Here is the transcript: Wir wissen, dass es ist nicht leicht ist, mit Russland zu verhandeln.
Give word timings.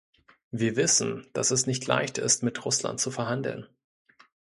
Wir 0.49 0.77
wissen, 0.77 1.27
dass 1.33 1.51
es 1.51 1.59
ist 1.61 1.67
nicht 1.67 1.85
leicht 1.85 2.17
ist, 2.17 2.41
mit 2.41 2.65
Russland 2.65 2.99
zu 2.99 3.11
verhandeln. 3.11 3.67